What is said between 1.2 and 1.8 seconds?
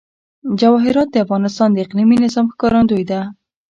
افغانستان د